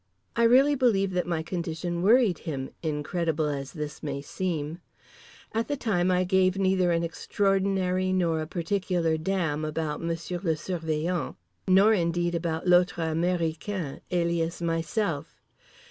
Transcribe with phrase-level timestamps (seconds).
[0.35, 4.79] I really believe that my condition worried him, incredible as this may seem.
[5.53, 10.55] At the time I gave neither an extraordinary nor a particular damn about Monsieur le
[10.55, 11.35] Surveillant,
[11.67, 15.39] nor indeed about "l'autre américain" alias myself.